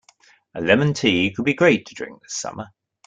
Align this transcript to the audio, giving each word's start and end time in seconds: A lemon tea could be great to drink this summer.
A 0.55 0.61
lemon 0.61 0.95
tea 0.95 1.29
could 1.31 1.45
be 1.45 1.53
great 1.53 1.85
to 1.85 1.93
drink 1.93 2.23
this 2.23 2.33
summer. 2.33 2.69